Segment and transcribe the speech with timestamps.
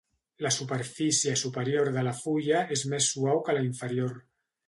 [0.43, 4.19] La superfície superior de la fulla és més suau que la inferior.